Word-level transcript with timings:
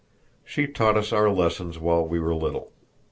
She 0.43 0.65
taught 0.65 0.97
us 0.97 1.13
our 1.13 1.29
lessons 1.29 1.77
while 1.77 2.03
we 2.03 2.19
were 2.19 2.33
little. 2.33 2.71